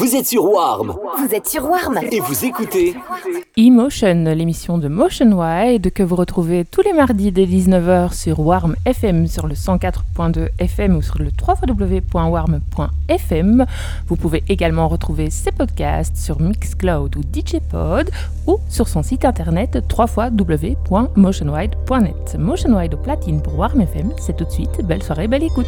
[0.00, 2.96] Vous êtes sur Warm Vous êtes sur Warm et vous écoutez
[3.58, 8.76] Emotion, l'émission de Motion Wide que vous retrouvez tous les mardis dès 19h sur Warm
[8.86, 13.66] FM sur le 104.2 FM ou sur le www.warm.fm.
[14.06, 18.10] Vous pouvez également retrouver ces podcasts sur Mixcloud ou DJpod
[18.46, 22.36] ou sur son site internet www.motionwide.net.
[22.38, 24.80] Motion Wide au platine pour Warm FM, c'est tout de suite.
[24.82, 25.66] Belle soirée, belle écoute.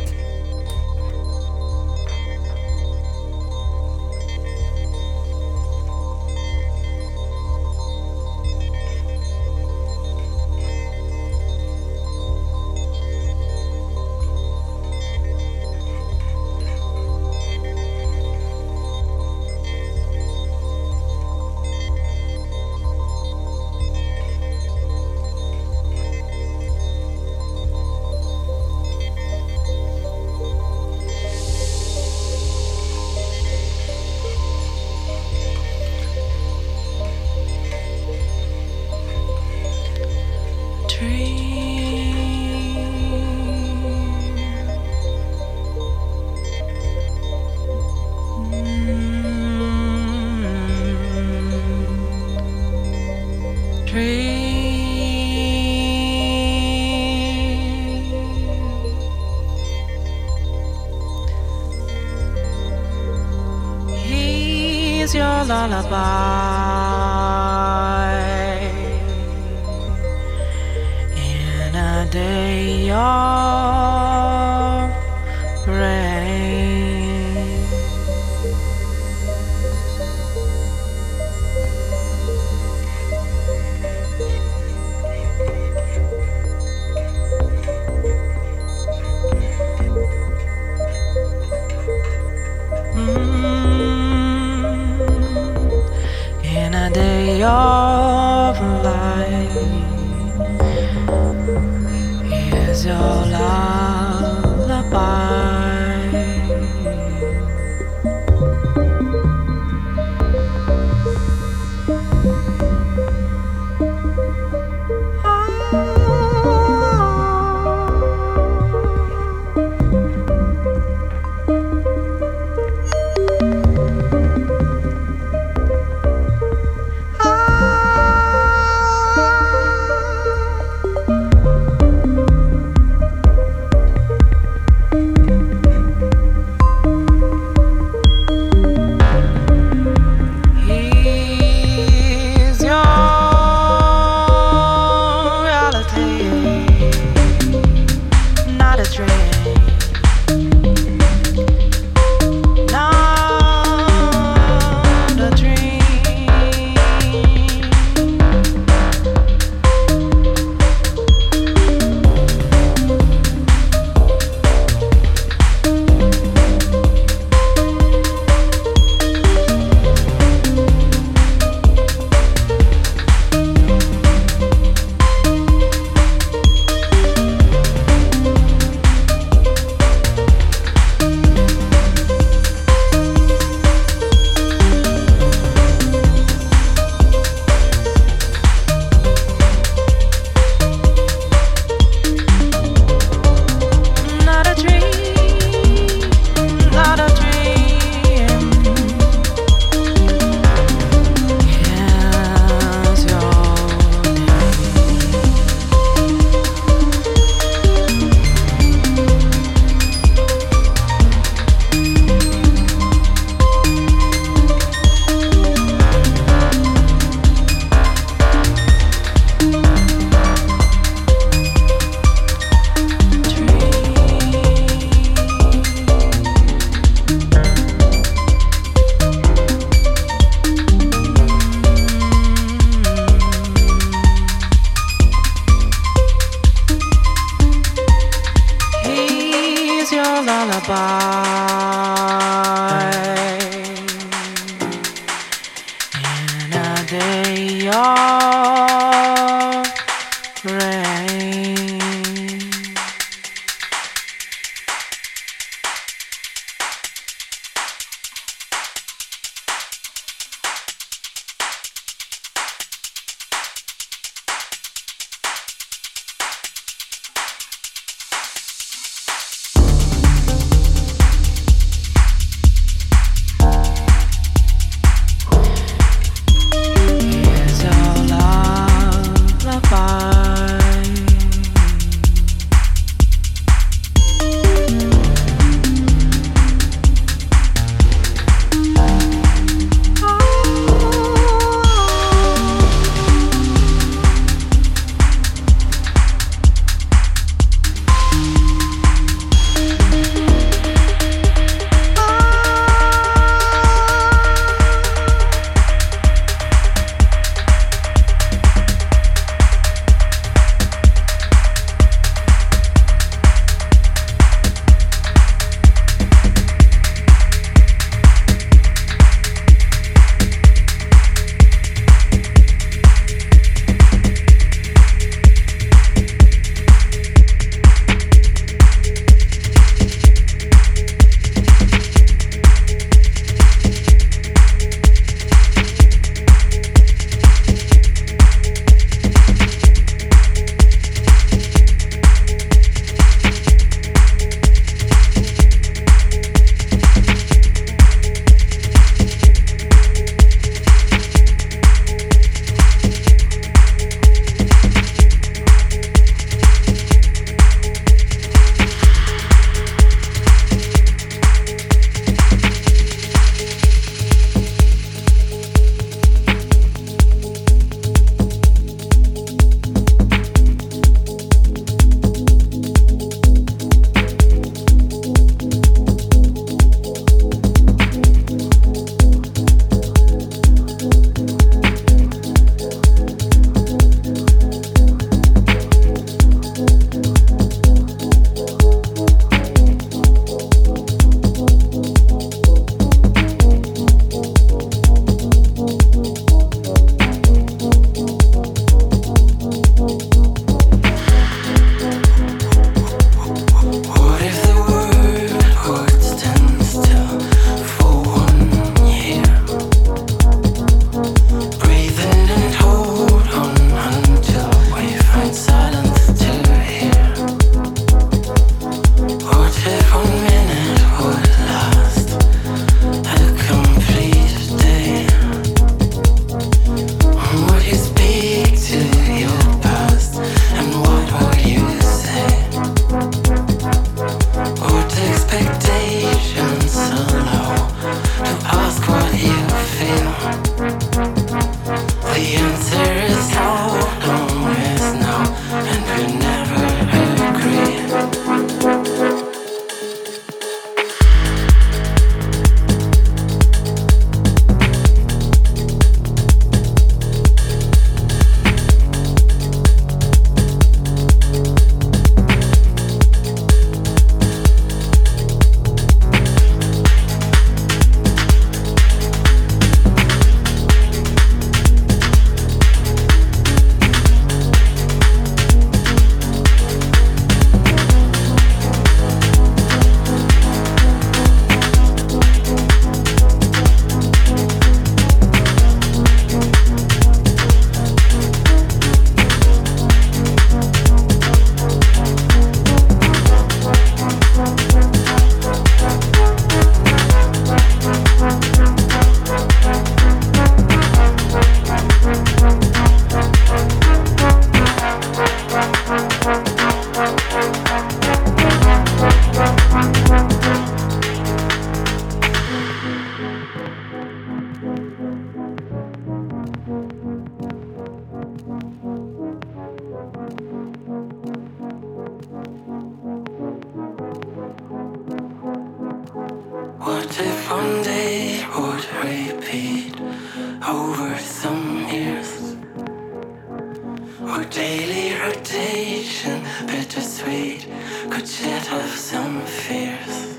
[538.52, 540.36] Of some fears.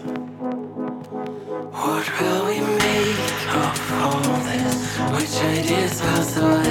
[1.71, 4.97] What will we make of all this?
[5.11, 6.01] Which ideas
[6.37, 6.62] are?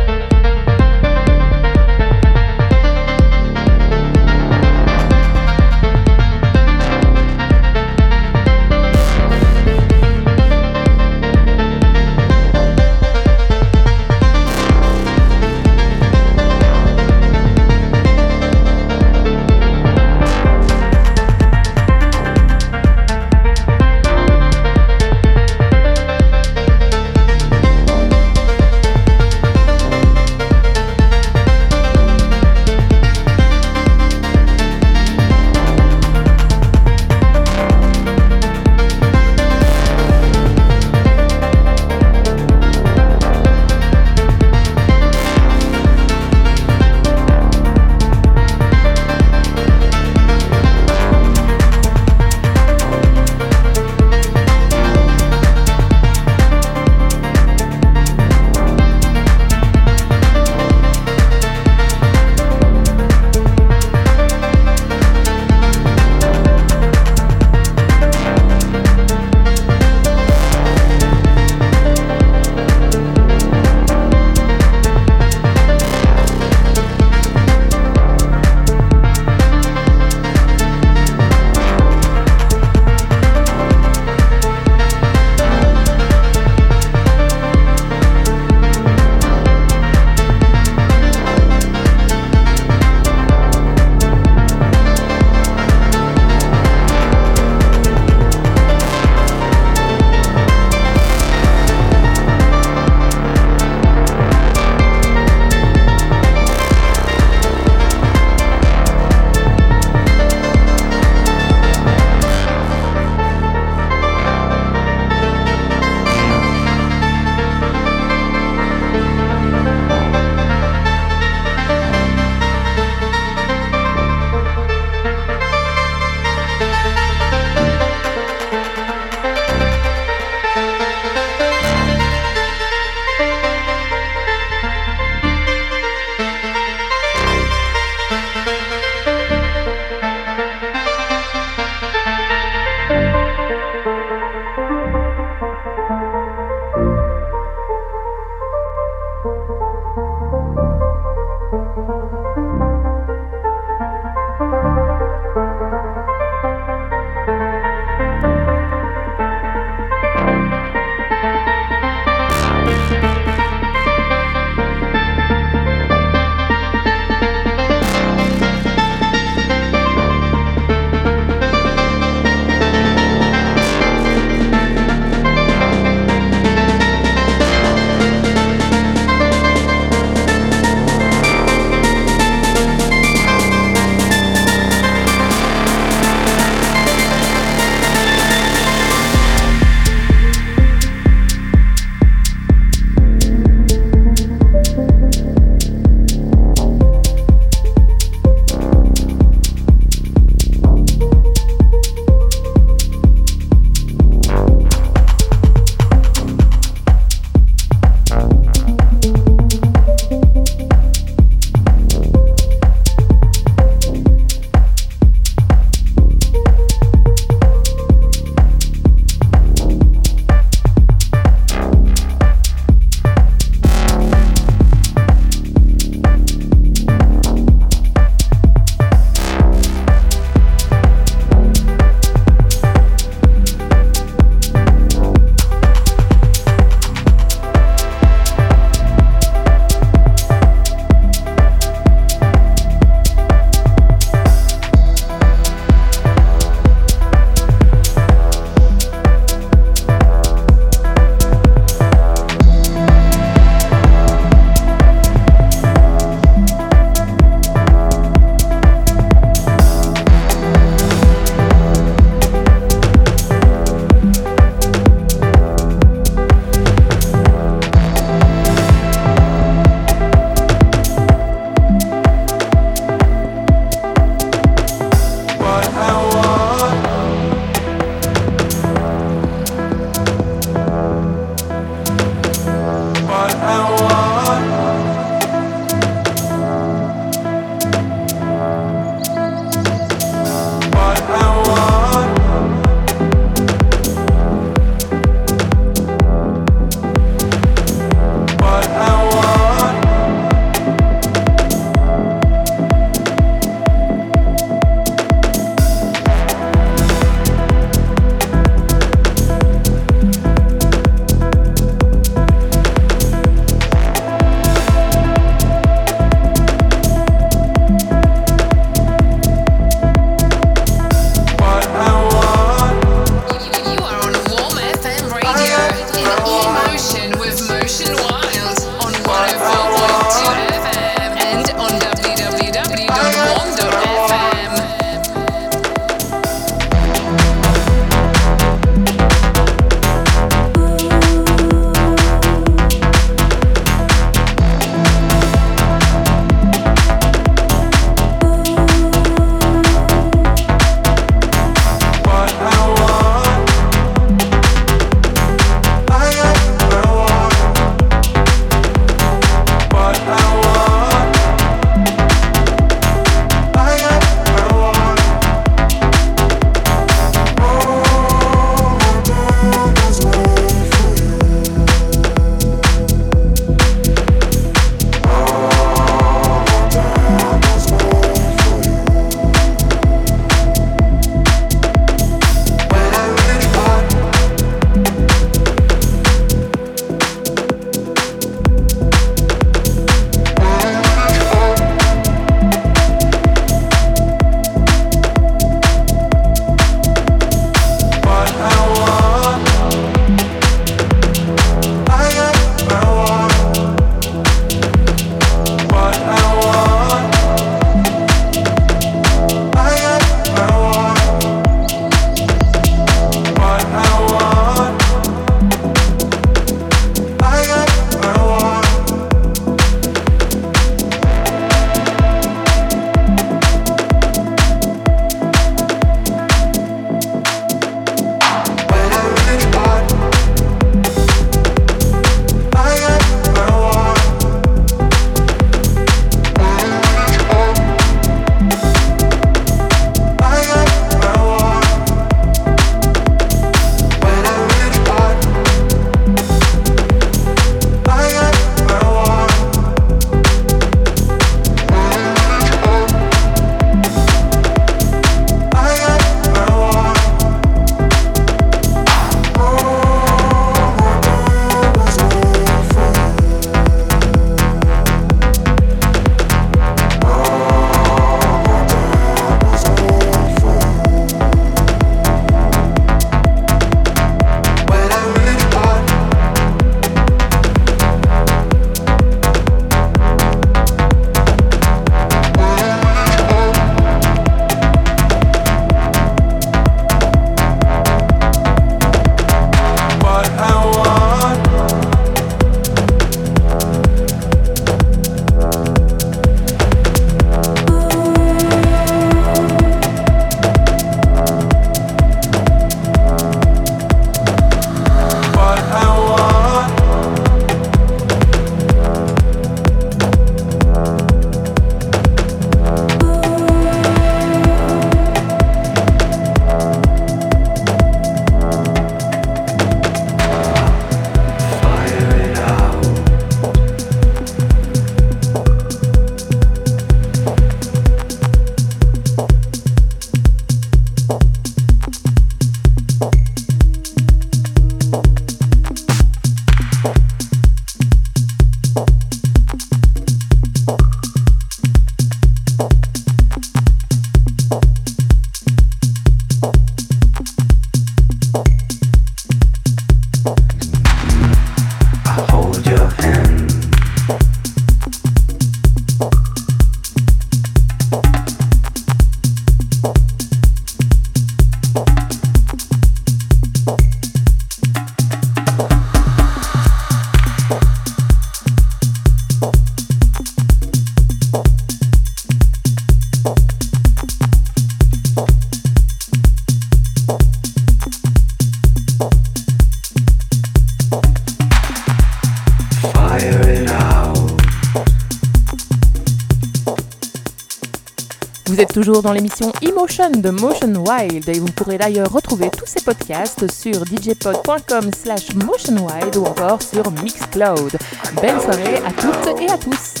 [589.01, 593.85] Dans l'émission Emotion de Motion Wild et vous pourrez d'ailleurs retrouver tous ces podcasts sur
[593.85, 597.77] djpod.com slash motionwild ou encore sur Mixcloud.
[598.21, 600.00] Belle soirée à toutes et à tous.